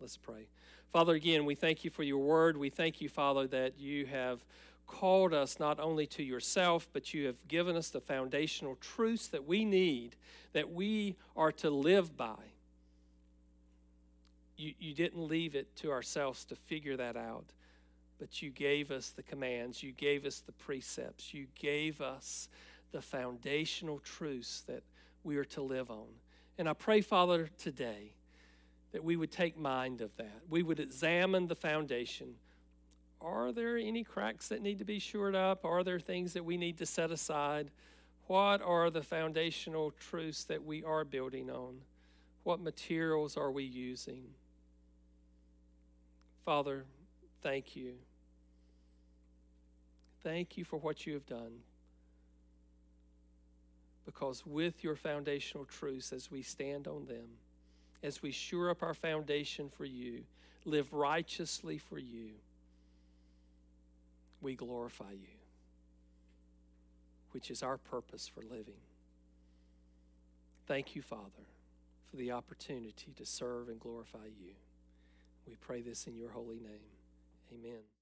[0.00, 0.48] Let's pray.
[0.92, 2.56] Father, again, we thank you for your word.
[2.56, 4.44] We thank you, Father, that you have
[4.86, 9.46] called us not only to yourself, but you have given us the foundational truths that
[9.46, 10.16] we need,
[10.52, 12.36] that we are to live by.
[14.56, 17.46] You, you didn't leave it to ourselves to figure that out,
[18.18, 22.48] but you gave us the commands, you gave us the precepts, you gave us
[22.92, 24.82] the foundational truths that
[25.24, 26.06] we are to live on.
[26.58, 28.12] And I pray, Father, today
[28.92, 30.40] that we would take mind of that.
[30.48, 32.34] We would examine the foundation.
[33.20, 35.64] Are there any cracks that need to be shored up?
[35.64, 37.70] Are there things that we need to set aside?
[38.26, 41.80] What are the foundational truths that we are building on?
[42.44, 44.22] What materials are we using?
[46.44, 46.84] Father,
[47.42, 47.94] thank you.
[50.22, 51.60] Thank you for what you have done.
[54.06, 57.26] Because with your foundational truths, as we stand on them,
[58.02, 60.22] as we sure up our foundation for you,
[60.64, 62.30] live righteously for you,
[64.40, 65.38] we glorify you,
[67.32, 68.80] which is our purpose for living.
[70.66, 71.46] Thank you, Father,
[72.10, 74.52] for the opportunity to serve and glorify you.
[75.46, 76.92] We pray this in your holy name.
[77.52, 77.95] Amen.